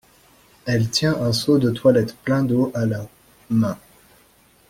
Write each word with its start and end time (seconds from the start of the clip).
Elle 0.65 0.89
tient 0.89 1.21
un 1.21 1.31
seau 1.31 1.59
de 1.59 1.69
toilette 1.69 2.17
plein 2.23 2.43
d’eau 2.43 2.71
à 2.73 2.87
la. 2.87 3.07
main. 3.51 3.77